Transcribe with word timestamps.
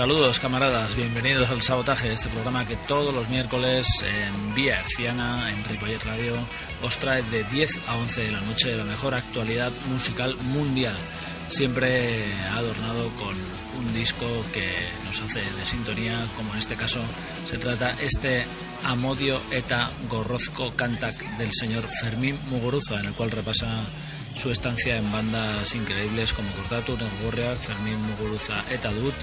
Saludos 0.00 0.40
camaradas, 0.40 0.96
bienvenidos 0.96 1.50
al 1.50 1.60
Sabotaje, 1.60 2.10
este 2.10 2.30
programa 2.30 2.66
que 2.66 2.74
todos 2.88 3.14
los 3.14 3.28
miércoles 3.28 3.86
en 4.02 4.54
Vía 4.54 4.80
Herciana, 4.80 5.52
en 5.52 5.62
Ripollet 5.62 6.02
Radio, 6.02 6.32
os 6.82 6.96
trae 6.96 7.22
de 7.24 7.44
10 7.44 7.86
a 7.86 7.98
11 7.98 8.22
de 8.22 8.32
la 8.32 8.40
noche 8.40 8.74
la 8.74 8.84
mejor 8.84 9.14
actualidad 9.14 9.70
musical 9.90 10.34
mundial, 10.44 10.96
siempre 11.48 12.32
adornado 12.44 13.10
con 13.10 13.36
un 13.78 13.92
disco 13.92 14.24
que 14.54 14.88
nos 15.04 15.20
hace 15.20 15.40
de 15.40 15.66
sintonía, 15.66 16.24
como 16.34 16.54
en 16.54 16.60
este 16.60 16.76
caso 16.76 17.02
se 17.44 17.58
trata 17.58 17.90
este 18.00 18.46
Amodio 18.84 19.42
eta 19.50 19.92
Gorrozco 20.08 20.74
Cantac 20.76 21.14
del 21.36 21.52
señor 21.52 21.86
Fermín 22.00 22.38
Muguruza, 22.48 23.00
en 23.00 23.08
el 23.08 23.12
cual 23.12 23.32
repasa 23.32 23.84
su 24.34 24.50
estancia 24.50 24.96
en 24.96 25.12
bandas 25.12 25.74
increíbles 25.74 26.32
como 26.32 26.50
Cortatu, 26.52 26.96
Nergorriak, 26.96 27.58
Fermín 27.58 28.00
Muguruza 28.06 28.64
eta 28.70 28.90
Dut 28.92 29.14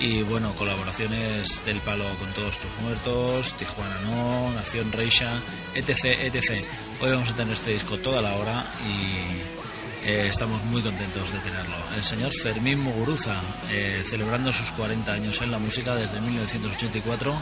y 0.00 0.22
bueno, 0.22 0.52
colaboraciones 0.54 1.62
del 1.66 1.78
palo 1.80 2.04
con 2.18 2.32
todos 2.32 2.58
tus 2.58 2.70
muertos, 2.82 3.52
Tijuana 3.58 4.00
No, 4.00 4.50
Nación 4.52 4.90
Reisha, 4.90 5.40
etc, 5.74 6.04
etc. 6.24 6.64
Hoy 7.02 7.10
vamos 7.10 7.30
a 7.30 7.36
tener 7.36 7.52
este 7.52 7.72
disco 7.72 7.98
toda 7.98 8.22
la 8.22 8.34
hora 8.34 8.72
y 8.82 10.06
eh, 10.06 10.28
estamos 10.28 10.64
muy 10.64 10.80
contentos 10.80 11.30
de 11.30 11.38
tenerlo. 11.40 11.76
El 11.94 12.02
señor 12.02 12.32
Fermín 12.32 12.80
Muguruza, 12.80 13.42
eh, 13.70 14.02
celebrando 14.08 14.50
sus 14.52 14.70
40 14.70 15.12
años 15.12 15.42
en 15.42 15.50
la 15.50 15.58
música 15.58 15.94
desde 15.94 16.18
1984, 16.18 17.34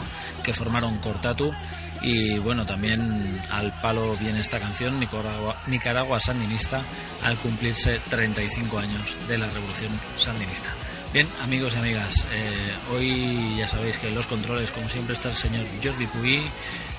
que 0.43 0.51
formaron 0.51 0.97
Cortatu. 0.97 1.53
Y 2.01 2.39
bueno, 2.39 2.65
también 2.65 3.41
al 3.49 3.73
palo 3.81 4.15
viene 4.17 4.39
esta 4.39 4.57
canción, 4.57 4.99
Nicaragua, 4.99 5.55
Nicaragua 5.67 6.19
Sandinista, 6.19 6.81
al 7.23 7.37
cumplirse 7.37 7.99
35 8.09 8.79
años 8.79 9.15
de 9.27 9.37
la 9.37 9.47
Revolución 9.47 9.91
Sandinista. 10.17 10.73
Bien, 11.11 11.27
amigos 11.41 11.73
y 11.73 11.77
amigas, 11.79 12.27
eh, 12.31 12.69
hoy 12.91 13.55
ya 13.57 13.67
sabéis 13.67 13.97
que 13.97 14.09
en 14.09 14.15
los 14.15 14.27
controles, 14.27 14.69
como 14.69 14.87
siempre, 14.87 15.15
está 15.15 15.29
el 15.29 15.35
señor 15.35 15.65
Jordi 15.83 16.05
Puy, 16.05 16.43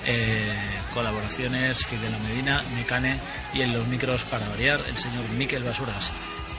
eh, 0.05 0.53
colaboraciones 0.93 1.85
Fidel 1.85 2.11
Medina, 2.21 2.61
Mecane 2.75 3.21
y 3.53 3.61
en 3.61 3.71
los 3.71 3.87
micros 3.87 4.23
para 4.25 4.49
variar 4.49 4.81
el 4.85 4.97
señor 4.97 5.23
Miquel 5.37 5.63
Basuras 5.63 6.11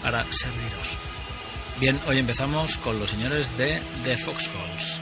para 0.03 0.25
serviros. 0.33 0.97
Bien, 1.79 2.01
hoy 2.07 2.21
empezamos 2.21 2.79
con 2.79 2.99
los 2.99 3.11
señores 3.11 3.55
de 3.59 3.83
The 4.03 4.17
Foxholes. 4.17 5.02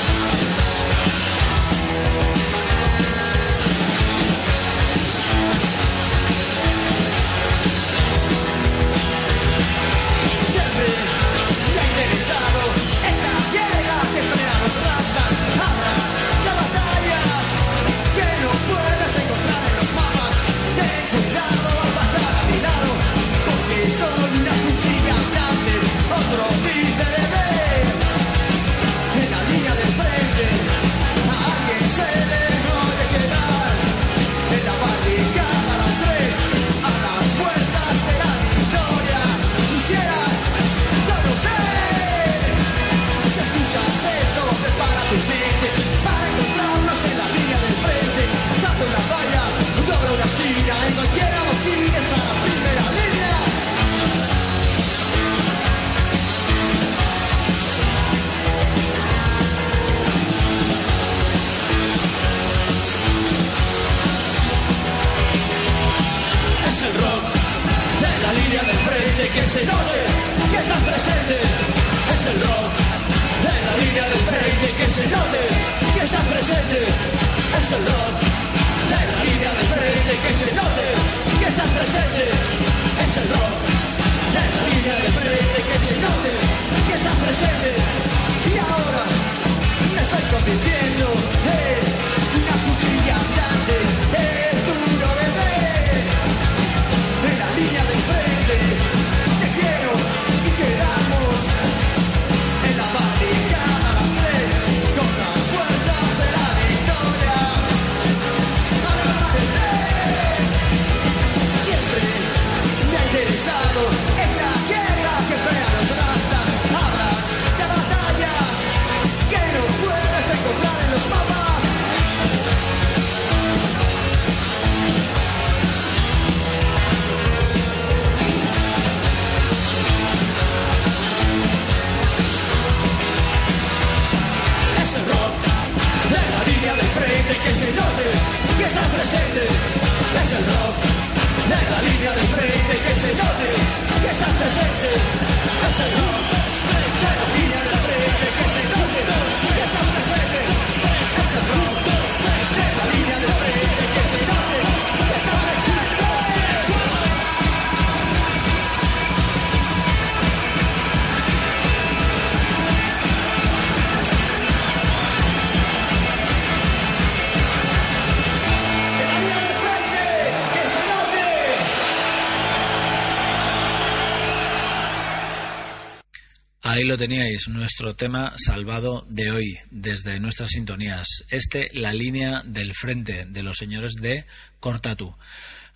Teníais, 176.97 177.47
nuestro 177.47 177.95
tema 177.95 178.33
salvado 178.37 179.05
de 179.09 179.31
hoy, 179.31 179.57
desde 179.69 180.19
nuestras 180.19 180.51
sintonías. 180.51 181.07
Este, 181.29 181.69
la 181.73 181.93
línea 181.93 182.41
del 182.45 182.73
frente 182.73 183.25
de 183.25 183.43
los 183.43 183.57
señores 183.57 183.93
de 183.95 184.25
Cortatu. 184.59 185.15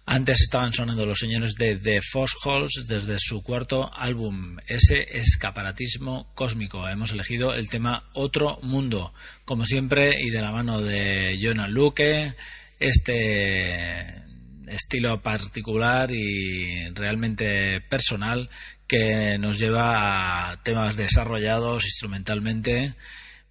Antes 0.05 0.41
estaban 0.41 0.71
sonando 0.71 1.05
los 1.05 1.19
señores 1.19 1.55
de 1.55 1.77
The 1.77 1.99
Foxholes 2.01 2.85
desde 2.87 3.15
su 3.17 3.41
cuarto 3.41 3.91
álbum, 3.93 4.57
ese 4.67 5.17
escaparatismo 5.17 6.31
cósmico. 6.35 6.87
Hemos 6.87 7.11
elegido 7.11 7.53
el 7.53 7.69
tema 7.69 8.09
Otro 8.13 8.59
Mundo, 8.61 9.13
como 9.45 9.65
siempre, 9.65 10.21
y 10.21 10.29
de 10.29 10.41
la 10.41 10.51
mano 10.51 10.81
de 10.81 11.39
Jonah 11.41 11.67
Luque, 11.67 12.33
este 12.79 14.23
estilo 14.67 15.21
particular 15.21 16.11
y 16.11 16.89
realmente 16.89 17.81
personal 17.81 18.49
que 18.87 19.37
nos 19.39 19.57
lleva 19.57 20.51
a 20.51 20.57
temas 20.63 20.95
desarrollados 20.95 21.85
instrumentalmente 21.85 22.95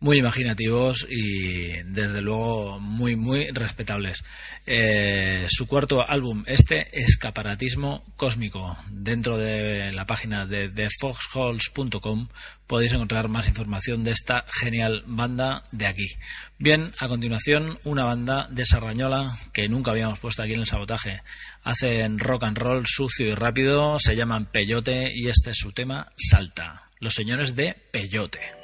muy 0.01 0.19
imaginativos 0.19 1.07
y 1.09 1.83
desde 1.85 2.21
luego 2.21 2.79
muy 2.79 3.17
muy 3.17 3.51
respetables. 3.51 4.23
Eh, 4.67 5.47
su 5.49 5.67
cuarto 5.67 6.07
álbum, 6.07 6.45
este 6.47 7.01
escaparatismo 7.01 8.05
cósmico, 8.17 8.77
dentro 8.91 9.39
de 9.39 9.93
la 9.93 10.07
página 10.07 10.47
de 10.47 10.69
thefoxholes.com 10.69 12.29
podéis 12.67 12.93
encontrar 12.93 13.29
más 13.29 13.49
información 13.49 14.05
de 14.05 14.11
esta 14.13 14.45
genial 14.49 15.05
banda 15.07 15.65
de 15.73 15.87
aquí. 15.87 16.07
Bien, 16.59 16.93
a 16.99 17.09
continuación 17.09 17.79
una 17.85 18.05
banda 18.05 18.49
de 18.51 18.65
Sarrañola 18.65 19.39
que 19.53 19.69
nunca 19.69 19.91
habíamos 19.91 20.19
puesto 20.19 20.43
aquí 20.43 20.53
en 20.53 20.61
el 20.61 20.67
sabotaje. 20.67 21.23
Hacen 21.63 22.19
rock 22.19 22.45
and 22.45 22.59
roll 22.59 22.87
sucio 22.87 23.29
y 23.29 23.35
rápido, 23.35 23.99
se 23.99 24.17
llaman 24.17 24.47
Peyote 24.47 25.13
y 25.15 25.29
este 25.29 25.51
es 25.51 25.59
su 25.59 25.73
tema 25.73 26.09
Salta. 26.17 26.91
Los 27.01 27.15
señores 27.15 27.55
de 27.55 27.75
Peyote. 27.91 28.64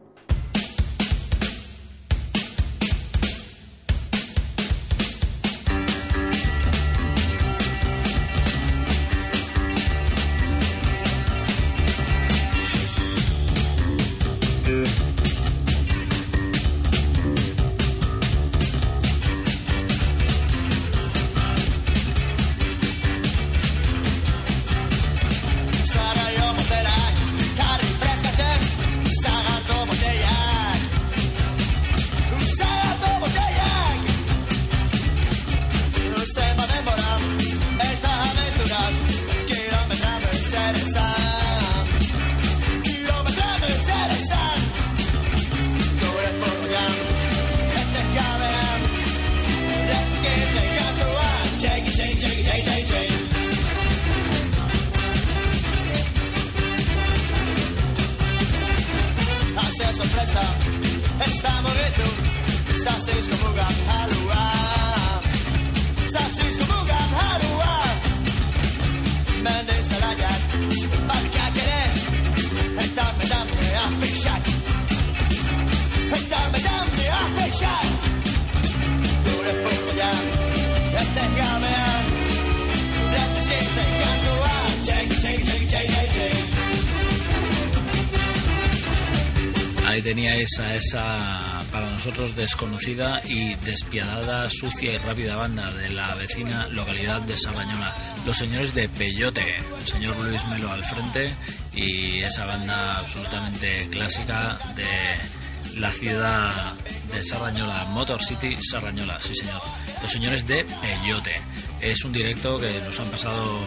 Esa, 90.91 91.63
para 91.71 91.89
nosotros, 91.89 92.35
desconocida 92.35 93.21
y 93.23 93.55
despiadada, 93.55 94.49
sucia 94.49 94.91
y 94.91 94.97
rápida 94.97 95.37
banda 95.37 95.71
de 95.71 95.87
la 95.87 96.13
vecina 96.15 96.67
localidad 96.67 97.21
de 97.21 97.37
Sarrañola. 97.37 97.95
Los 98.25 98.37
señores 98.37 98.73
de 98.73 98.89
Peyote, 98.89 99.55
el 99.77 99.87
señor 99.87 100.19
Luis 100.19 100.45
Melo 100.47 100.69
al 100.69 100.83
frente 100.83 101.33
y 101.73 102.19
esa 102.21 102.45
banda 102.45 102.97
absolutamente 102.97 103.87
clásica 103.89 104.59
de 104.75 105.79
la 105.79 105.93
ciudad 105.93 106.73
de 107.13 107.23
Sarrañola, 107.23 107.85
Motor 107.85 108.21
City 108.21 108.57
Sarrañola, 108.61 109.17
sí 109.21 109.33
señor. 109.33 109.61
Los 110.01 110.11
señores 110.11 110.45
de 110.45 110.65
Peyote. 110.81 111.41
Es 111.79 112.03
un 112.03 112.11
directo 112.11 112.57
que 112.59 112.81
nos 112.81 112.99
han 112.99 113.07
pasado 113.07 113.61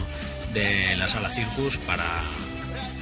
de 0.53 0.95
la 0.97 1.09
sala 1.09 1.31
Circus 1.31 1.79
para 1.79 2.23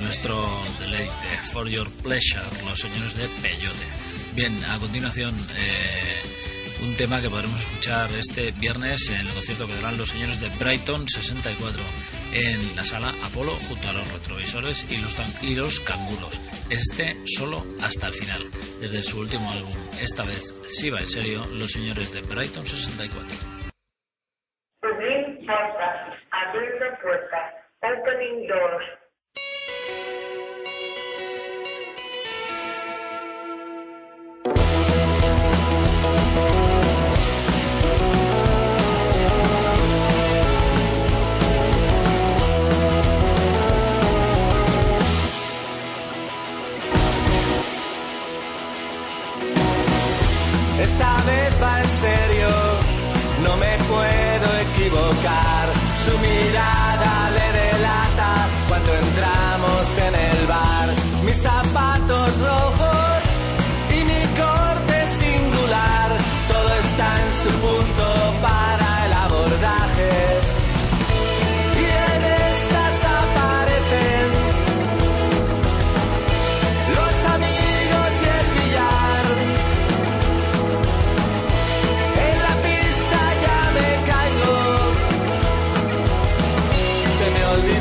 nuestro 0.00 0.62
deleite, 0.78 1.10
For 1.50 1.68
Your 1.68 1.90
Pleasure, 2.04 2.44
los 2.64 2.78
señores 2.78 3.16
de 3.16 3.28
Peyote. 3.28 4.11
Bien, 4.34 4.56
a 4.64 4.78
continuación, 4.78 5.34
eh, 5.58 6.82
un 6.82 6.96
tema 6.96 7.20
que 7.20 7.28
podremos 7.28 7.58
escuchar 7.60 8.08
este 8.16 8.50
viernes 8.52 9.10
en 9.10 9.26
el 9.26 9.34
concierto 9.34 9.66
que 9.66 9.74
darán 9.74 9.98
los 9.98 10.08
señores 10.08 10.40
de 10.40 10.48
Brighton 10.58 11.06
64 11.06 11.82
en 12.32 12.74
la 12.74 12.82
sala 12.82 13.12
Apolo 13.22 13.52
junto 13.68 13.90
a 13.90 13.92
los 13.92 14.10
retrovisores 14.10 14.86
y 14.90 14.96
los, 15.02 15.14
y 15.42 15.54
los. 15.54 15.82
Este 16.70 17.14
solo 17.26 17.62
hasta 17.82 18.06
el 18.06 18.14
final, 18.14 18.42
desde 18.80 19.02
su 19.02 19.20
último 19.20 19.52
álbum. 19.52 19.76
Esta 20.00 20.22
vez, 20.22 20.54
si 20.66 20.88
va 20.88 21.00
en 21.00 21.08
serio, 21.08 21.44
los 21.52 21.70
señores 21.70 22.10
de 22.14 22.22
Brighton 22.22 22.66
64. 22.66 23.36
Abrir 24.80 25.44
puertas, 25.44 26.18
abriendo 26.30 26.86
puertas, 27.02 27.52
opening 27.82 28.48
doors. 28.48 29.01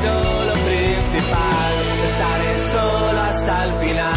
Olvidó 0.01 0.45
lo 0.45 0.53
principal. 0.53 1.73
Estaré 2.05 2.57
solo 2.57 3.21
hasta 3.21 3.63
el 3.65 3.79
final. 3.79 4.15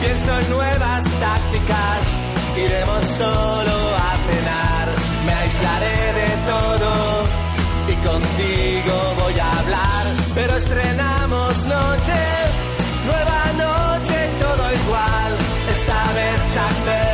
Pienso 0.00 0.38
en 0.40 0.50
nuevas 0.50 1.04
tácticas. 1.04 2.14
Iremos 2.56 3.04
solo 3.04 3.94
a 3.96 4.16
cenar. 4.30 4.94
Me 5.26 5.32
aislaré 5.32 6.12
de 6.20 6.28
todo. 6.50 7.24
Y 7.88 7.94
contigo 8.06 9.14
voy 9.20 9.38
a 9.38 9.50
hablar. 9.50 10.06
Pero 10.34 10.56
estrenamos 10.56 11.64
noche. 11.64 12.20
Nueva 13.06 13.42
noche 13.56 14.32
todo 14.40 14.72
igual. 14.84 15.36
Esta 15.70 16.12
vez 16.12 16.54
Chuck 16.54 17.07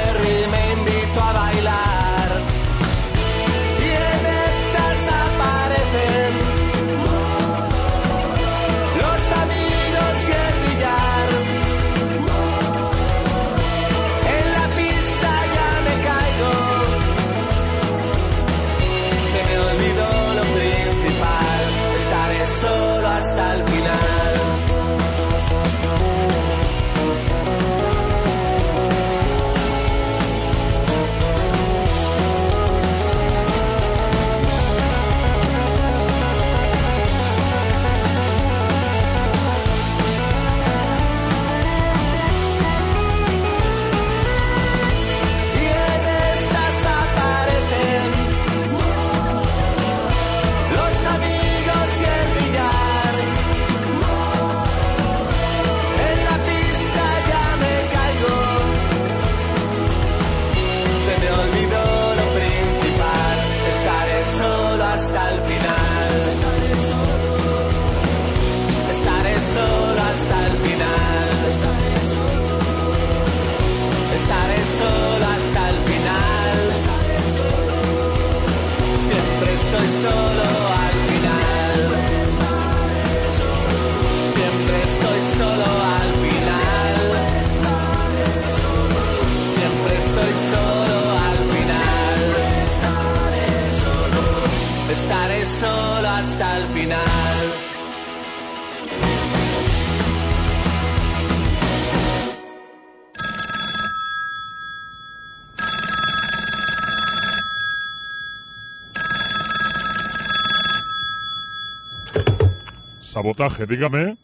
Dígame. 113.67 114.17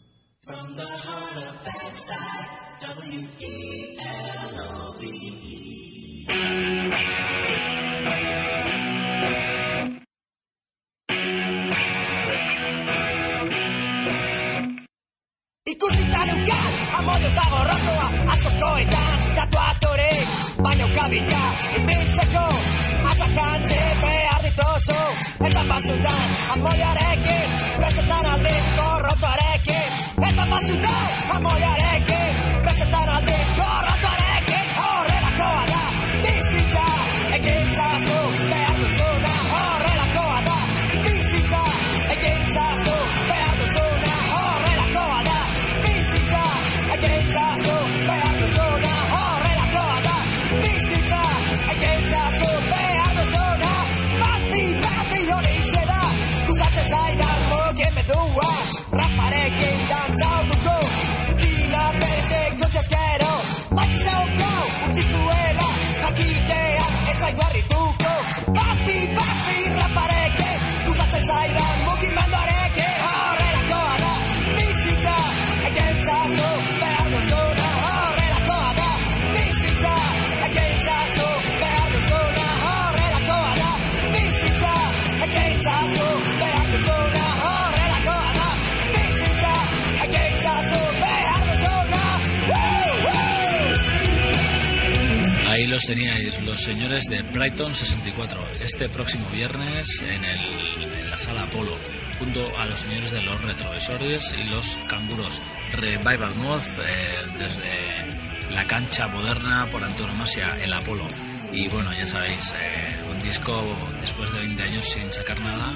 Teníais, 95.91 96.41
los 96.45 96.61
señores 96.61 97.03
de 97.09 97.21
Brighton 97.21 97.75
64, 97.75 98.41
este 98.61 98.87
próximo 98.87 99.27
viernes 99.29 100.01
en, 100.01 100.23
el, 100.23 100.93
en 100.93 101.09
la 101.09 101.17
sala 101.17 101.43
Apolo, 101.43 101.75
junto 102.17 102.57
a 102.57 102.65
los 102.65 102.75
señores 102.75 103.11
de 103.11 103.21
los 103.23 103.41
retrovisores 103.41 104.33
y 104.39 104.43
los 104.45 104.77
canguros. 104.87 105.41
Revival 105.73 106.33
Mod 106.35 106.61
eh, 106.61 107.15
desde 107.37 108.53
la 108.53 108.63
cancha 108.63 109.07
moderna 109.07 109.67
por 109.69 109.83
antonomasia, 109.83 110.57
el 110.61 110.71
Apolo. 110.71 111.05
Y 111.51 111.67
bueno, 111.67 111.91
ya 111.91 112.07
sabéis, 112.07 112.53
eh, 112.57 112.95
un 113.11 113.21
disco 113.21 113.53
después 113.99 114.31
de 114.31 114.39
20 114.39 114.63
años 114.63 114.85
sin 114.85 115.11
sacar 115.11 115.41
nada 115.41 115.73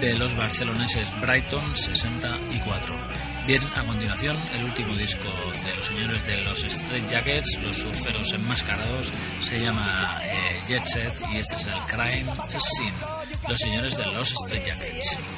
de 0.00 0.16
los 0.16 0.36
barceloneses 0.36 1.08
Brighton 1.20 1.76
64. 1.76 2.94
Bien, 3.48 3.62
a 3.76 3.82
continuación, 3.82 4.36
el 4.52 4.64
último 4.64 4.94
disco 4.94 5.24
de 5.24 5.74
los 5.74 5.86
señores 5.86 6.26
de 6.26 6.36
los 6.44 6.62
Straight 6.64 7.08
Jackets, 7.08 7.58
los 7.62 7.78
surferos 7.78 8.30
enmascarados, 8.34 9.10
se 9.42 9.58
llama 9.58 10.20
eh, 10.22 10.60
Jet 10.68 10.84
Set 10.84 11.14
y 11.32 11.38
este 11.38 11.54
es 11.54 11.66
el 11.66 11.80
Crime 11.86 12.30
Scene. 12.60 12.92
Los 13.48 13.58
señores 13.58 13.96
de 13.96 14.04
los 14.12 14.34
Straight 14.34 14.66
Jackets. 14.66 15.37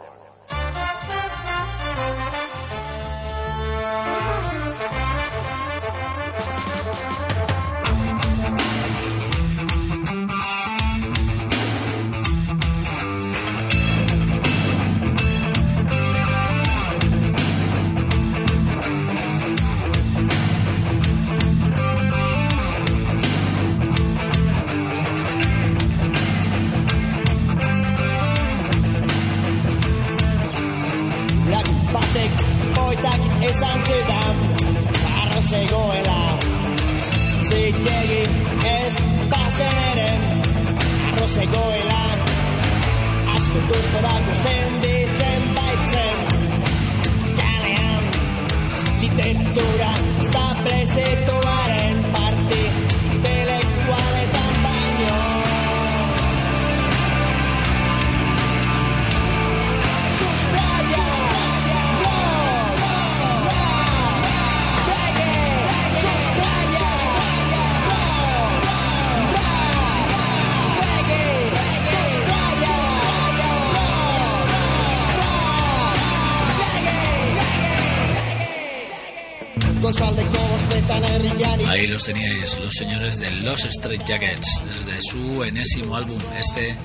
Los 82.01 82.05
teníais, 82.07 82.59
los 82.59 82.73
señores 82.73 83.19
de 83.19 83.29
Los 83.41 83.63
Straight 83.63 84.03
Jackets, 84.05 84.63
desde 84.65 85.01
su 85.03 85.43
enésimo 85.43 85.95
álbum, 85.95 86.19
este 86.35 86.75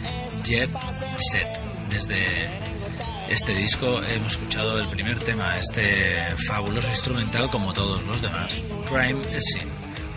Jet 0.44 0.70
Set. 1.30 1.48
Desde 1.88 2.26
este 3.26 3.54
disco 3.54 4.02
hemos 4.02 4.32
escuchado 4.32 4.78
el 4.78 4.86
primer 4.88 5.18
tema, 5.20 5.56
este 5.56 6.18
fabuloso 6.46 6.86
instrumental 6.90 7.50
como 7.50 7.72
todos 7.72 8.02
los 8.04 8.20
demás, 8.20 8.60
Crime 8.90 9.22
Scene. 9.40 9.72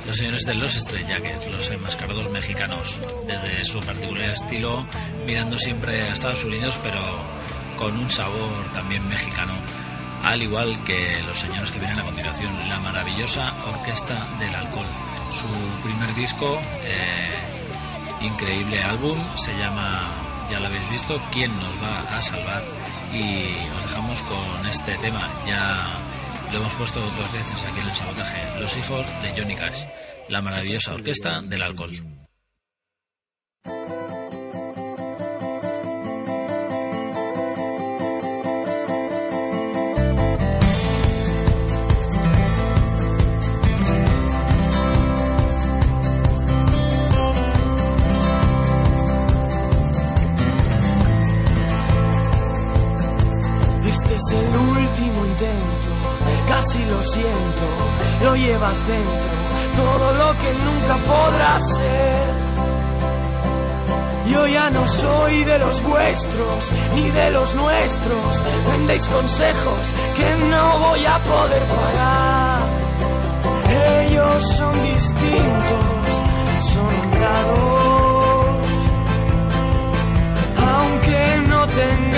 Los 0.06 0.18
señores 0.18 0.46
de 0.46 0.56
Los 0.56 0.76
Straight 0.76 1.08
Jackets, 1.08 1.50
los 1.50 1.70
enmascarados 1.70 2.30
mexicanos, 2.32 3.00
desde 3.26 3.64
su 3.64 3.80
particular 3.80 4.32
estilo, 4.32 4.86
mirando 5.26 5.58
siempre 5.58 6.02
a 6.02 6.12
Estados 6.12 6.44
Unidos, 6.44 6.78
pero 6.84 7.00
con 7.78 7.98
un 7.98 8.10
sabor 8.10 8.74
también 8.74 9.08
mexicano 9.08 9.54
al 10.24 10.42
igual 10.42 10.84
que 10.84 11.22
los 11.26 11.38
señores 11.38 11.72
que 11.72 11.80
vienen 11.80 12.00
a 12.00 12.04
continuación, 12.04 12.54
la 12.70 12.80
maravillosa 12.80 13.54
Orquesta 13.66 14.28
del 14.40 14.54
Alcohol. 14.54 14.86
Su 15.32 15.48
primer 15.84 16.14
disco, 16.16 16.60
eh, 16.84 17.30
increíble 18.22 18.82
álbum, 18.84 19.18
se 19.38 19.54
llama, 19.58 20.00
ya 20.50 20.60
lo 20.60 20.68
habéis 20.68 20.90
visto, 20.90 21.22
¿Quién 21.32 21.52
nos 21.58 21.84
va 21.84 22.02
a 22.02 22.22
salvar? 22.22 22.64
Y 23.14 23.56
os 23.78 23.90
dejamos 23.90 24.22
con 24.24 24.68
este 24.68 24.98
tema, 24.98 25.30
ya 25.48 25.78
lo 26.52 26.60
hemos 26.60 26.74
puesto 26.74 27.06
otras 27.06 27.32
veces 27.32 27.64
aquí 27.64 27.80
en 27.80 27.88
el 27.88 27.96
sabotaje, 27.96 28.60
Los 28.60 28.76
hijos 28.78 29.06
de 29.22 29.32
Johnny 29.32 29.56
Cash, 29.56 29.84
la 30.28 30.42
maravillosa 30.42 30.94
Orquesta 30.94 31.42
del 31.42 31.62
Alcohol. 31.62 32.19
Casi 56.48 56.84
lo 56.86 57.04
siento, 57.04 57.66
lo 58.24 58.36
llevas 58.36 58.78
dentro, 58.88 59.38
todo 59.78 60.14
lo 60.14 60.32
que 60.34 60.54
nunca 60.66 60.98
podrás 61.08 61.78
ser. 61.78 62.40
Yo 64.28 64.48
ya 64.48 64.70
no 64.70 64.88
soy 64.88 65.44
de 65.44 65.58
los 65.60 65.82
vuestros, 65.82 66.72
ni 66.94 67.10
de 67.10 67.32
los 67.32 67.56
nuestros, 67.56 68.44
vendéis 68.70 69.08
consejos 69.08 69.94
que 70.18 70.46
no 70.46 70.80
voy 70.80 71.06
a 71.06 71.18
poder 71.20 71.64
pagar. 71.64 72.62
Ellos 74.02 74.58
son 74.58 74.74
distintos, 74.84 75.86
son 76.74 76.88
honrados, 76.88 78.58
aunque 80.58 81.48
no 81.48 81.66
tengan 81.68 82.09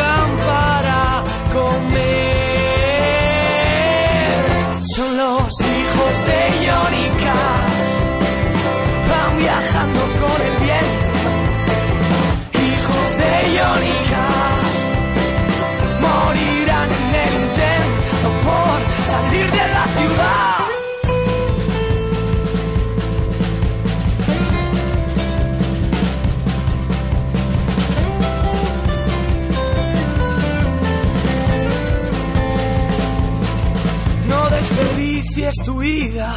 tu 35.64 35.80
vida, 35.80 36.34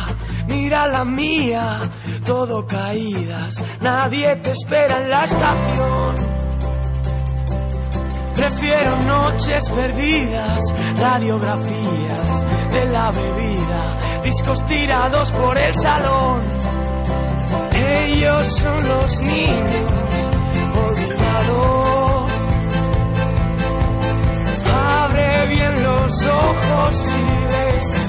mira 0.49 0.87
la 0.87 1.05
mía, 1.05 1.81
todo 2.25 2.67
caídas, 2.67 3.63
nadie 3.81 4.37
te 4.37 4.53
espera 4.53 5.03
en 5.03 5.11
la 5.11 5.25
estación. 5.25 6.15
Prefiero 8.35 8.97
noches 9.03 9.71
perdidas, 9.71 10.75
radiografías 10.97 12.47
de 12.73 12.85
la 12.87 13.11
bebida, 13.13 14.23
discos 14.25 14.67
tirados 14.67 15.31
por 15.31 15.57
el 15.57 15.75
salón. 15.75 16.43
Ellos 17.73 18.47
son 18.47 18.89
los 18.89 19.21
niños 19.21 19.93
olvidados. 20.89 22.31
Abre 25.05 25.47
bien 25.47 25.85
los 25.85 26.27
ojos 26.27 26.97
si 26.97 27.23
les 27.53 28.04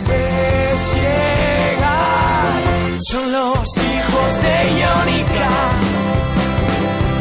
llegar. 0.93 1.85
Son 3.09 3.31
los 3.31 3.77
hijos 3.77 4.29
de 4.43 4.55
Cash. 5.37 5.85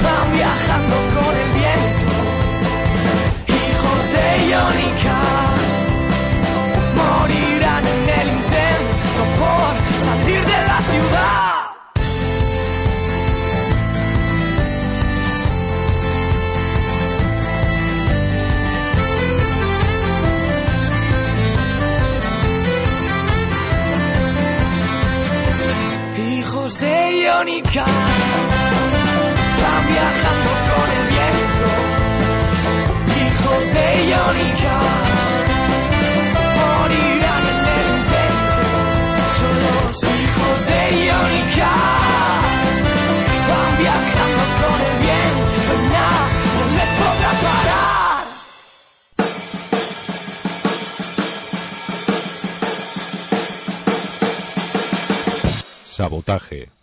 Van 0.04 0.32
viajando 0.32 0.96
con 1.14 1.32
el 1.42 1.50
viento. 1.58 2.08
Hijos 3.48 4.00
de 4.14 4.26
Johnny 4.54 4.90
crónica 27.44 27.84
van 29.60 29.86
viajando 29.86 30.50
con 30.70 30.88
el 30.96 31.04
viento, 31.14 31.68
hijos 33.20 33.62
de 33.74 33.86
Iónica. 34.08 34.76
Morirán 36.56 37.44
en 37.52 37.60
el 37.76 37.86
intento, 37.98 38.64
son 39.36 39.54
los 39.64 39.96
hijos 40.02 40.56
de 40.70 40.80
Iónica. 41.04 41.72
Van 43.48 43.72
viajando 43.78 44.44
con 44.60 44.76
el 44.88 44.96
viento, 45.04 45.72
nada 45.92 46.24
no 46.56 46.64
les 46.78 46.90
podrá 46.98 47.32
parar. 47.44 48.24
Sabotaje. 55.84 56.73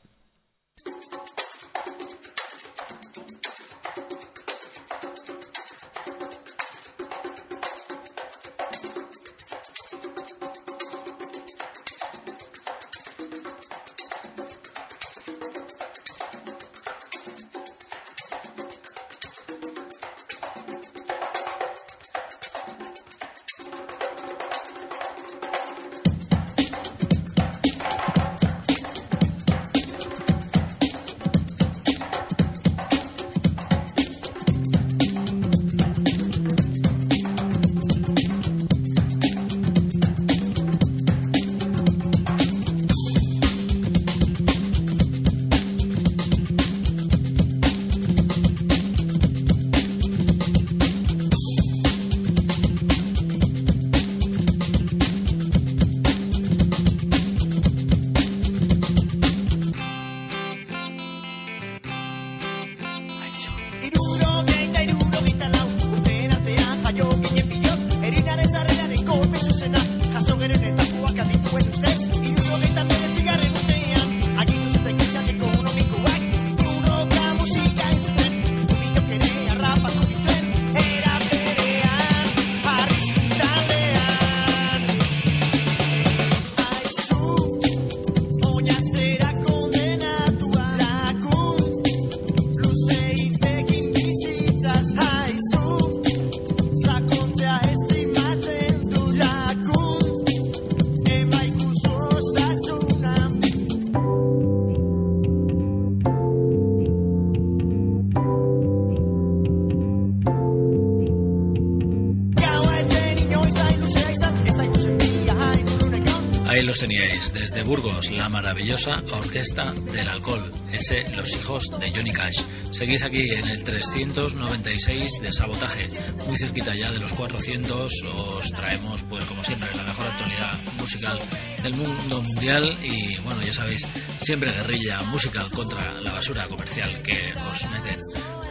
Burgos, 117.72 118.12
la 118.12 118.28
maravillosa 118.28 119.02
Orquesta 119.14 119.72
del 119.72 120.10
Alcohol, 120.10 120.52
ese 120.74 121.10
Los 121.16 121.34
Hijos 121.38 121.70
de 121.80 121.90
Johnny 121.90 122.12
Cash. 122.12 122.42
Seguís 122.70 123.02
aquí 123.02 123.30
en 123.30 123.48
el 123.48 123.64
396 123.64 125.12
de 125.22 125.32
Sabotaje, 125.32 125.88
muy 126.28 126.38
cerquita 126.38 126.76
ya 126.76 126.92
de 126.92 127.00
los 127.00 127.14
400, 127.14 127.94
os 128.04 128.52
traemos, 128.52 129.02
pues 129.04 129.24
como 129.24 129.42
siempre, 129.46 129.70
la 129.78 129.84
mejor 129.84 130.06
actualidad 130.06 130.60
musical 130.82 131.18
del 131.64 131.74
mundo 131.76 132.22
mundial 132.22 132.78
y, 132.84 133.18
bueno, 133.22 133.42
ya 133.42 133.54
sabéis, 133.54 133.88
siempre 134.20 134.52
guerrilla 134.52 135.02
musical 135.04 135.50
contra 135.52 136.02
la 136.02 136.12
basura 136.12 136.46
comercial 136.50 137.02
que 137.02 137.34
os 137.54 137.70
meten 137.70 138.00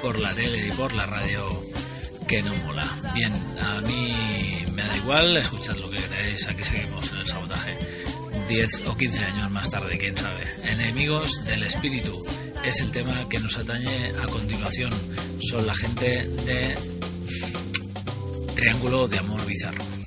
por 0.01 0.19
la 0.19 0.33
tele 0.33 0.69
y 0.69 0.73
por 0.73 0.95
la 0.95 1.05
radio 1.05 1.47
que 2.27 2.41
no 2.41 2.55
mola. 2.65 2.87
Bien, 3.13 3.35
a 3.61 3.83
mí 3.83 4.65
me 4.73 4.83
da 4.83 4.97
igual, 4.97 5.37
escuchad 5.37 5.77
lo 5.77 5.91
que 5.91 5.99
queráis, 5.99 6.49
aquí 6.49 6.63
seguimos. 6.63 7.10
10 8.51 8.89
o 8.89 8.97
15 8.97 9.25
años 9.27 9.51
más 9.53 9.71
tarde, 9.71 9.97
quién 9.97 10.17
sabe. 10.17 10.43
Enemigos 10.65 11.45
del 11.47 11.63
espíritu 11.63 12.25
es 12.65 12.81
el 12.81 12.91
tema 12.91 13.29
que 13.29 13.39
nos 13.39 13.57
atañe 13.57 14.11
a 14.21 14.27
continuación. 14.27 14.91
Son 15.39 15.65
la 15.65 15.75
gente 15.77 16.27
de 16.27 16.75
Triángulo 18.57 19.07
de 19.07 19.19
Amor 19.19 19.47
Bizarro. 19.47 20.00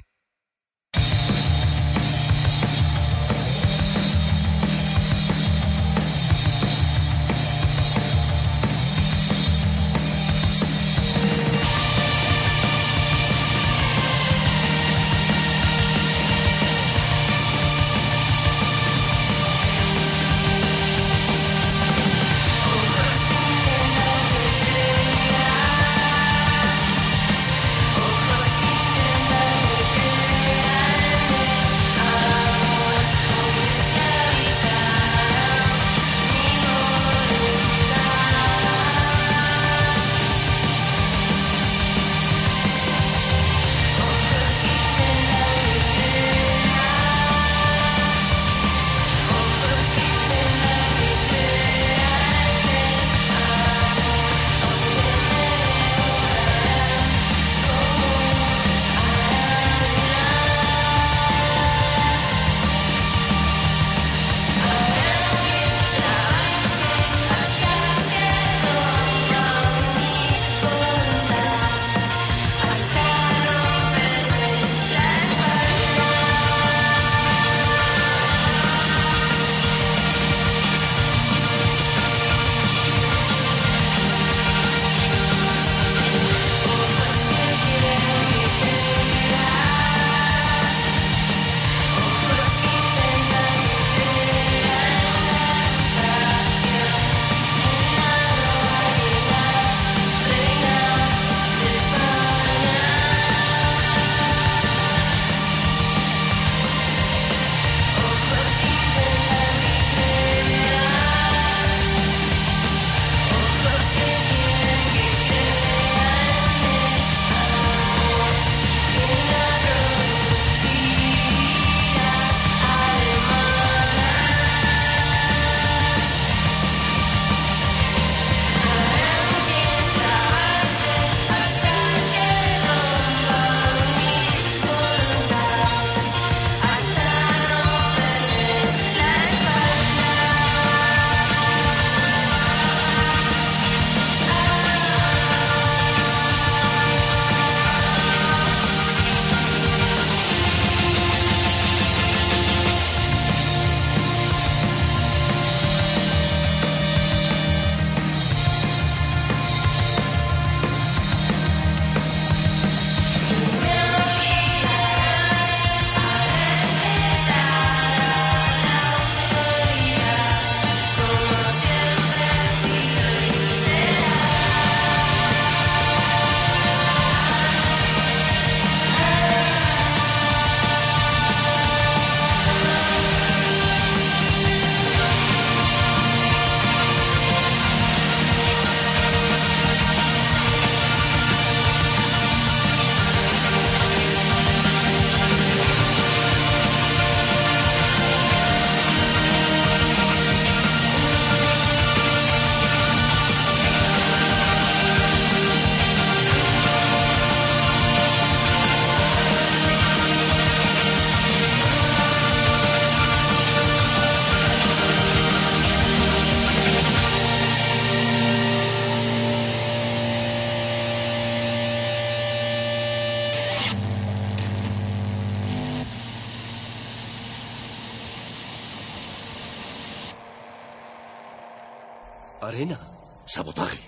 Arena. 232.46 232.80
Sabotaje. 233.26 233.80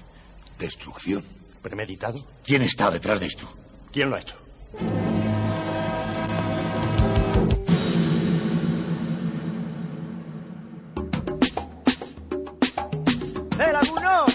Destrucción. 0.57 1.23
¿Premeditado? 1.61 2.25
¿Quién 2.43 2.61
está 2.61 2.91
detrás 2.91 3.19
de 3.19 3.27
esto? 3.27 3.47
¿Quién 3.91 4.09
lo 4.09 4.15
ha 4.15 4.19
hecho? 4.19 4.37
¡Eh, 13.59 13.71
laguno! 13.71 14.25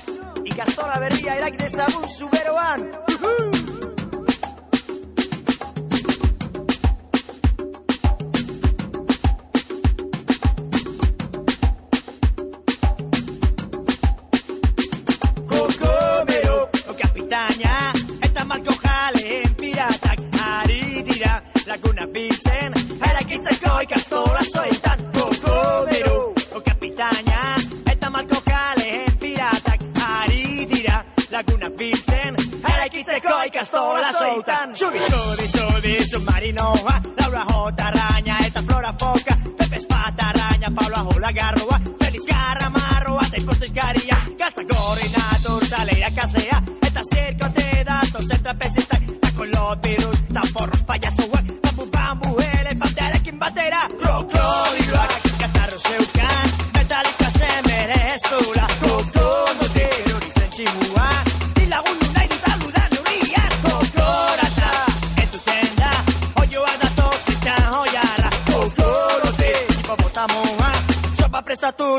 Ikastola 0.44 0.98
berria 0.98 1.36
eraik 1.36 1.56
dezagun 1.56 2.08
zuberoan! 2.08 2.90
Uhu! 3.22 3.59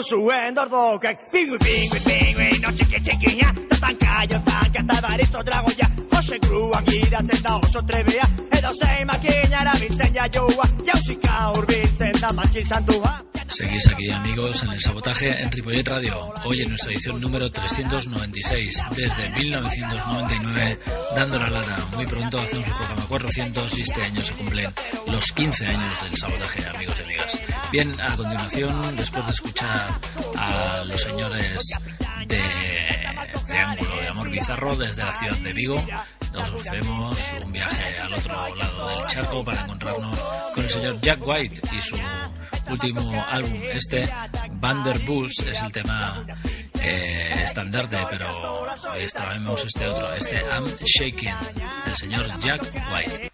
su 0.01 0.17
wei 0.25 0.47
andar 0.47 0.69
to 0.69 0.97
kai 0.99 1.15
fingue 1.31 1.57
fingue 1.59 1.99
fingue 1.99 2.35
wei 2.37 2.59
not 2.59 2.79
you 2.79 2.85
get 2.85 3.07
it 3.07 3.23
in 3.31 3.37
ya 3.39 3.53
ta 3.81 3.89
ta 3.99 4.25
ja 4.31 4.39
ta 4.39 4.83
ta 4.87 5.01
baristo 5.01 5.43
dragoya 5.43 5.87
os 6.17 6.31
e 6.31 6.39
grua 6.39 6.81
gui 6.81 7.09
da 7.09 7.19
sen 7.27 7.41
dao 7.43 7.59
os 7.63 7.75
atrebea 7.75 8.25
e 8.55 8.61
dosei 8.61 9.05
maquina 9.05 9.63
rabin 9.63 9.93
seña 9.97 10.25
joua 10.33 10.65
ya 10.85 10.93
usika 10.93 11.51
orbin 11.57 11.81
Seguís 13.51 13.85
aquí, 13.89 14.09
amigos, 14.09 14.63
en 14.63 14.71
el 14.71 14.79
sabotaje 14.79 15.41
en 15.41 15.51
Ripollet 15.51 15.85
Radio. 15.85 16.33
Hoy 16.45 16.61
en 16.61 16.69
nuestra 16.69 16.91
edición 16.91 17.19
número 17.19 17.51
396, 17.51 18.81
desde 18.95 19.29
1999, 19.29 20.79
dando 21.13 21.37
la 21.37 21.49
lata. 21.49 21.77
Muy 21.93 22.05
pronto 22.05 22.39
hacemos 22.39 22.65
el 22.65 22.73
programa 22.73 23.05
400 23.09 23.77
y 23.77 23.81
este 23.81 24.03
año 24.03 24.21
se 24.21 24.33
cumplen 24.33 24.73
los 25.07 25.31
15 25.33 25.67
años 25.67 26.03
del 26.03 26.17
sabotaje, 26.17 26.65
amigos 26.69 26.95
y 26.99 27.03
amigas. 27.03 27.39
Bien, 27.73 28.01
a 28.01 28.15
continuación, 28.15 28.95
después 28.95 29.25
de 29.25 29.31
escuchar 29.31 29.99
a 30.37 30.83
los 30.85 31.01
señores 31.01 31.77
de 32.27 32.41
Triángulo 33.47 33.95
de 33.97 34.07
Amor 34.07 34.29
Bizarro 34.29 34.75
desde 34.77 35.03
la 35.03 35.13
ciudad 35.13 35.37
de 35.37 35.53
Vigo, 35.53 35.85
nos 36.31 36.49
ofrecemos 36.49 37.33
un 37.43 37.51
viaje 37.51 37.97
al 37.99 38.13
otro 38.13 38.55
lado 38.55 38.87
del 38.87 39.07
charco 39.07 39.43
para 39.43 39.61
encontrarnos 39.61 40.19
con 40.53 40.63
el 40.63 40.69
señor 40.69 41.01
Jack 41.01 41.19
White 41.27 41.61
y 41.75 41.81
su 41.81 41.95
último 42.69 43.23
álbum. 43.27 43.61
Este, 43.71 44.07
Vanderbush, 44.51 45.47
es 45.47 45.61
el 45.61 45.71
tema 45.71 46.25
eh, 46.81 47.41
estandarte, 47.43 47.97
pero 48.09 48.29
extraemos 48.95 49.65
este 49.65 49.87
otro, 49.87 50.13
este 50.13 50.37
I'm 50.37 50.65
Shaking, 50.83 51.35
del 51.85 51.95
señor 51.95 52.39
Jack 52.39 52.73
White. 52.93 53.31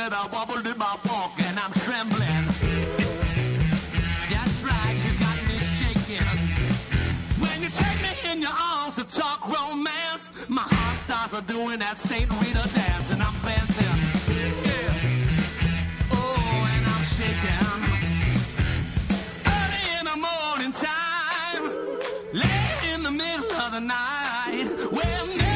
In 0.00 0.10
my 0.10 0.22
knees 0.22 0.32
wobble 0.32 0.66
in 0.66 0.78
my 0.78 0.96
walk, 1.08 1.32
and 1.38 1.58
I'm 1.58 1.72
trembling. 1.72 2.46
That's 4.30 4.62
right, 4.62 4.96
you 5.04 5.12
got 5.18 5.36
me 5.48 5.58
shaking. 5.76 6.26
When 7.42 7.62
you 7.62 7.70
take 7.70 8.00
me 8.02 8.30
in 8.30 8.40
your 8.40 8.50
arms 8.50 8.94
to 8.96 9.04
talk 9.04 9.46
romance, 9.48 10.30
my 10.48 10.62
heart 10.62 10.98
starts 11.00 11.32
a 11.34 11.42
doing 11.42 11.78
that 11.80 11.98
Saint 11.98 12.30
Rita 12.40 12.68
dance, 12.74 13.10
and 13.10 13.22
I'm 13.22 13.34
dancing. 13.44 13.98
Yeah. 14.36 14.92
Oh, 16.12 16.68
and 16.74 16.84
I'm 16.94 17.04
shaking. 17.16 17.68
Early 19.56 19.84
in 19.98 20.04
the 20.10 20.16
morning 20.26 20.72
time, 20.72 21.62
late 22.32 22.94
in 22.94 23.02
the 23.02 23.10
middle 23.10 23.52
of 23.52 23.72
the 23.72 23.80
night, 23.80 24.66
whenever 24.90 25.49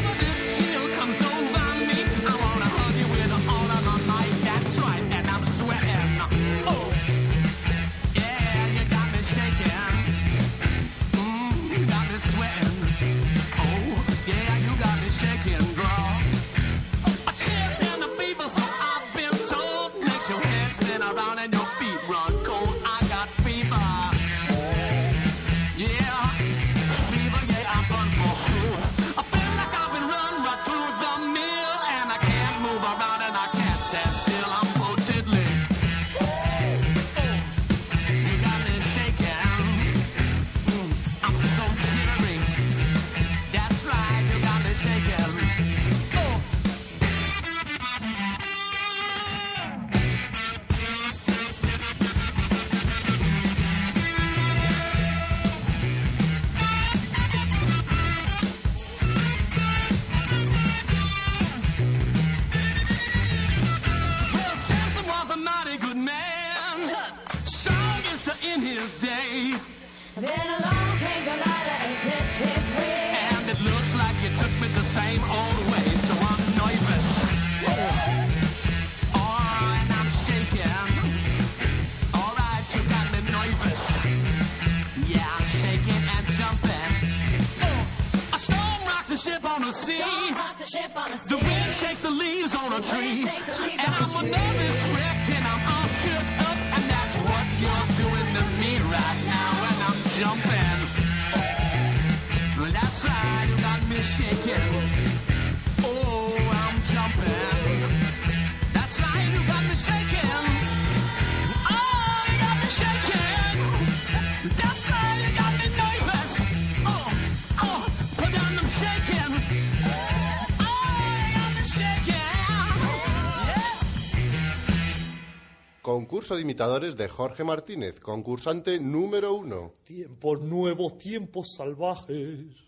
Concurso 125.85 126.35
de 126.35 126.43
imitadores 126.43 126.97
de 126.97 127.09
Jorge 127.09 127.45
Martínez, 127.45 128.01
concursante 128.01 128.81
número 128.81 129.35
uno. 129.35 129.75
Tiempos 129.85 130.41
nuevos, 130.41 130.97
tiempos 130.97 131.55
salvajes. 131.55 132.64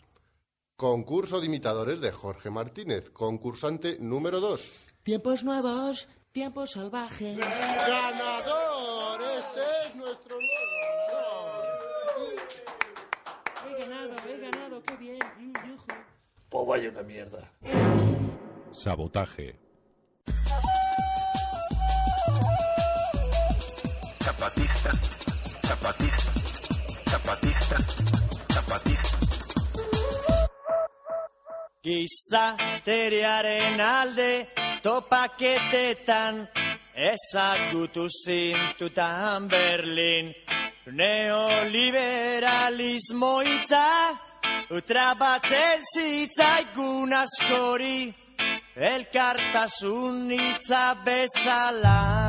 Concurso 0.77 1.41
de 1.41 1.47
imitadores 1.47 2.01
de 2.01 2.13
Jorge 2.13 2.51
Martínez, 2.51 3.09
concursante 3.09 3.97
número 3.99 4.41
dos. 4.41 4.85
Tiempos 5.03 5.43
nuevos, 5.43 6.07
tiempos 6.33 6.73
salvajes. 6.73 7.39
¡Ganador! 7.39 9.23
Este 9.39 9.61
es 9.87 9.97
nuestro 9.97 10.37
He 13.67 13.81
ganado, 13.81 14.15
he 14.29 14.39
ganado, 14.39 14.83
qué 14.83 14.97
bien. 14.99 15.19
Mm, 15.39 15.53
yujú. 15.67 15.87
Pues 16.51 16.67
vaya 16.67 16.91
una 16.91 17.03
mierda. 17.03 17.51
Sabotaje. 18.71 19.59
Zapatista, 24.23 24.91
Gizateriaren 31.87 33.79
alde 33.81 34.47
topaketetan 34.83 36.49
ezagutu 37.13 38.09
zintutan 38.11 39.49
Berlin. 39.49 40.35
Neoliberalismo 40.99 43.35
hitza 43.47 43.89
utrabatzen 44.79 45.81
zitzaigun 45.95 47.11
askori. 47.23 48.01
Elkartasun 48.93 50.17
hitza 50.35 50.85
bezala 51.07 52.26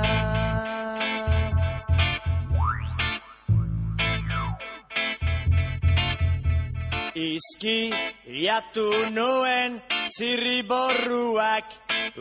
Izki 7.17 7.89
iriatu 8.29 8.87
nuen 9.09 9.79
zirriborruak 10.05 11.65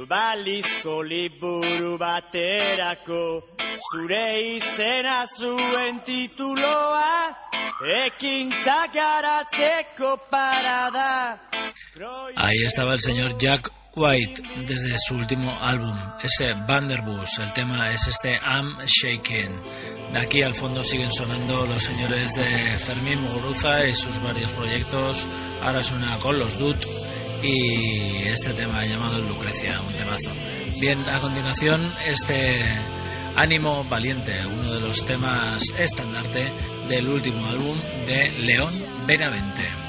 Balizko 0.09 1.03
liburu 1.03 1.99
baterako. 2.01 3.25
Zure 3.89 4.57
izena 4.57 5.19
zuen 5.39 6.01
tituloa 6.07 7.13
Ekintza 8.05 8.79
garatzeko 8.95 10.17
parada. 10.31 11.41
Ahí 12.37 12.65
estaba 12.65 12.95
el 12.95 13.01
señor 13.01 13.37
Jack 13.39 13.71
White 13.97 14.43
desde 14.69 14.95
su 14.99 15.15
último 15.15 15.57
álbum, 15.59 15.99
ese 16.23 16.53
Vanderbus. 16.53 17.39
El 17.39 17.51
tema 17.55 17.91
es 17.91 18.07
este 18.07 18.39
I'm 18.47 18.77
Shaken. 18.85 19.51
De 20.13 20.21
aquí 20.21 20.43
al 20.43 20.55
fondo 20.55 20.85
siguen 20.85 21.11
sonando 21.11 21.65
los 21.65 21.83
señores 21.83 22.35
de 22.35 22.45
Fermín 22.79 23.23
Muguruza 23.23 23.89
y 23.89 23.95
sus 23.95 24.23
varios 24.23 24.51
proyectos. 24.51 25.27
Ahora 25.63 25.83
suena 25.83 26.19
con 26.19 26.39
los 26.39 26.59
Dut 26.59 26.77
y 27.43 28.29
este 28.29 28.53
tema 28.53 28.85
llamado 28.85 29.19
Lucrecia, 29.19 29.81
un 29.81 29.95
temazo. 29.95 30.31
Bien, 30.79 30.99
a 31.09 31.19
continuación 31.19 31.81
este 32.05 32.67
Ánimo 33.35 33.83
Valiente, 33.85 34.45
uno 34.47 34.75
de 34.75 34.81
los 34.81 35.07
temas 35.07 35.63
estandarte 35.79 36.53
del 36.89 37.09
último 37.09 37.47
álbum 37.47 37.79
de 38.07 38.31
León 38.43 38.75
Benavente. 39.07 39.86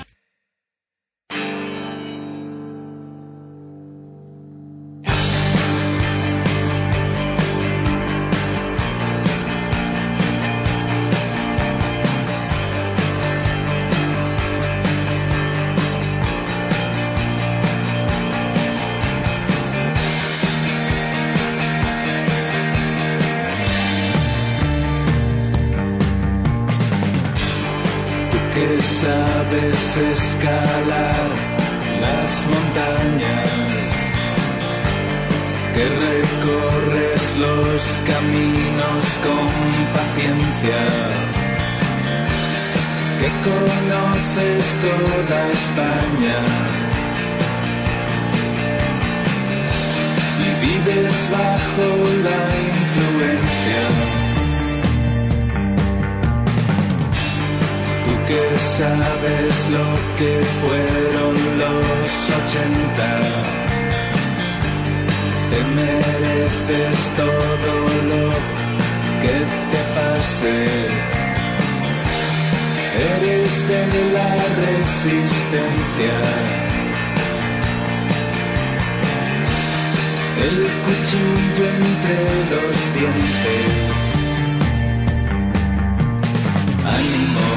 Eres 72.99 73.67
de 73.67 74.11
la 74.11 74.35
resistencia. 74.65 76.17
El 80.45 80.57
cuchillo 80.85 81.65
entre 81.69 82.19
los 82.51 82.75
dientes. 82.95 84.01
Ánimo, 86.97 87.47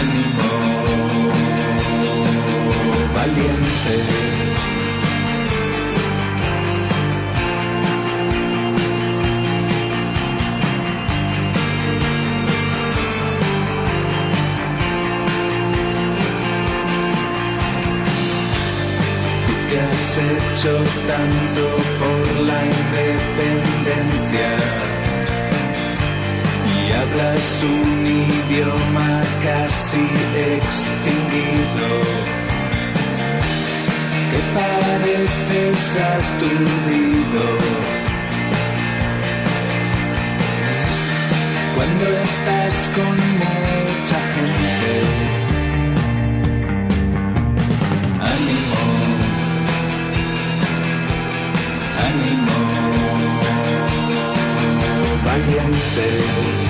ánimo, 0.00 0.50
valiente. 3.14 4.23
Has 20.14 20.18
hecho 20.18 20.84
tanto 21.06 21.76
por 21.98 22.36
la 22.40 22.64
independencia 22.64 24.56
y 26.72 26.92
hablas 26.92 27.62
un 27.62 28.06
idioma 28.06 29.20
casi 29.42 30.06
extinguido 30.52 31.88
que 34.30 34.40
pareces 34.54 35.98
aturdido 35.98 37.44
cuando 41.74 42.08
estás 42.18 42.90
con 42.94 43.16
mucha 43.38 44.28
gente. 44.28 45.43
Ánimo, 52.04 52.56
valiente. 55.24 56.63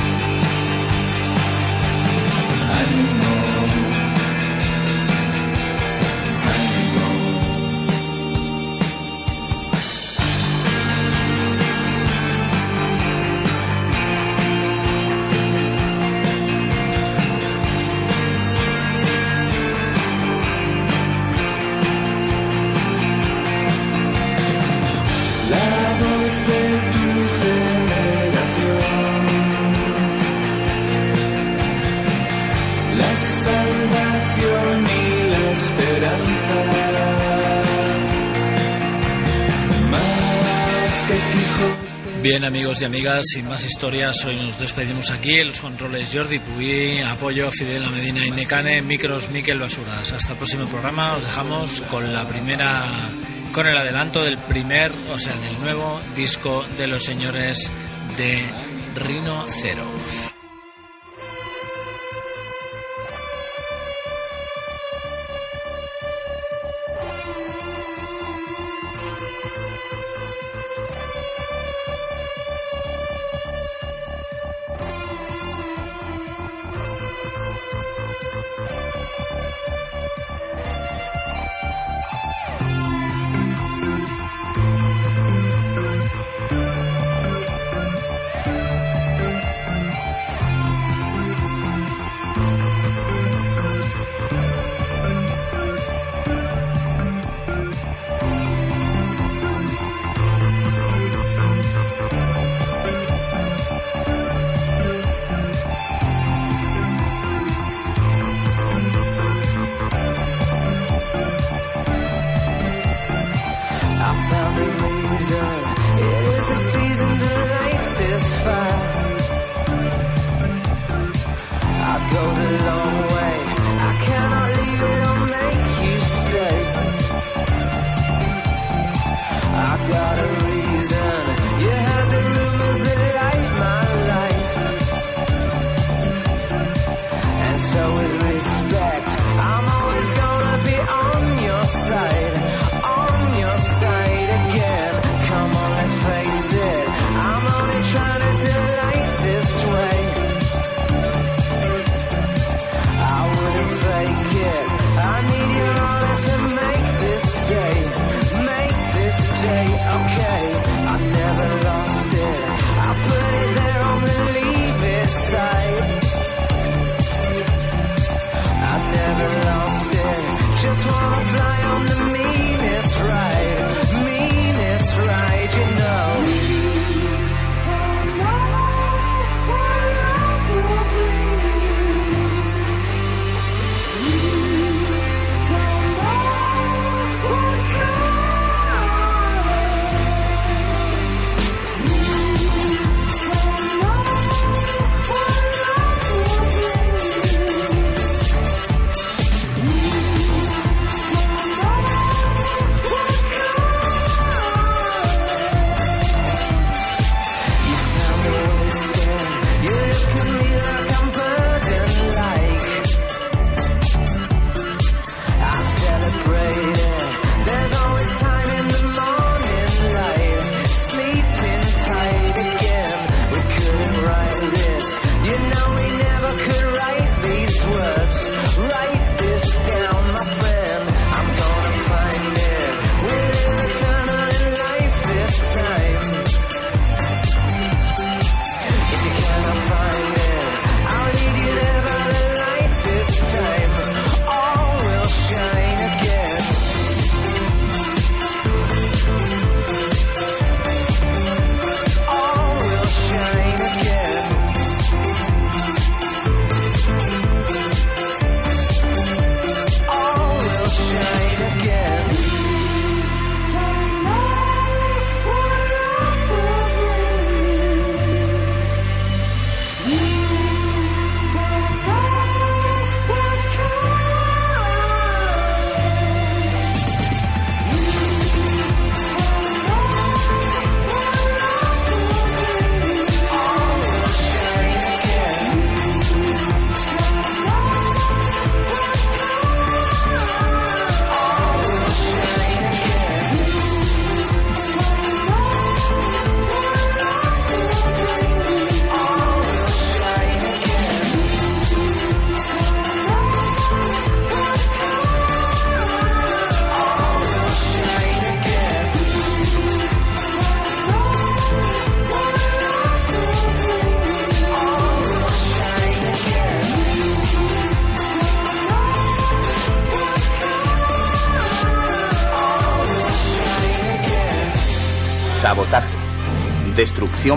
Bien, 42.24 42.42
amigos 42.42 42.80
y 42.80 42.86
amigas, 42.86 43.22
sin 43.34 43.46
más 43.46 43.66
historias, 43.66 44.24
hoy 44.24 44.36
nos 44.36 44.58
despedimos 44.58 45.10
aquí. 45.10 45.44
Los 45.44 45.60
controles 45.60 46.10
Jordi 46.10 46.38
Puy, 46.38 47.02
apoyo 47.02 47.48
a 47.48 47.50
Fidel 47.50 47.90
Medina 47.90 48.24
y 48.24 48.30
Necane, 48.30 48.80
micros 48.80 49.30
Miquel 49.30 49.58
Basuras. 49.58 50.10
Hasta 50.10 50.32
el 50.32 50.38
próximo 50.38 50.64
programa, 50.64 51.16
os 51.16 51.22
dejamos 51.22 51.82
con 51.82 52.10
la 52.10 52.26
primera, 52.26 53.10
con 53.52 53.66
el 53.66 53.76
adelanto 53.76 54.24
del 54.24 54.38
primer, 54.38 54.90
o 55.10 55.18
sea, 55.18 55.36
del 55.36 55.60
nuevo 55.60 56.00
disco 56.16 56.64
de 56.78 56.86
los 56.86 57.04
señores 57.04 57.70
de 58.16 58.48
Rinoceros. 58.94 60.33